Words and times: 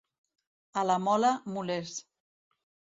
A 0.83 0.85
la 0.93 0.97
Mola, 1.09 1.31
molers. 1.59 1.97